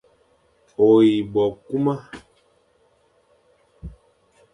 [0.85, 1.95] O yi bo kuma,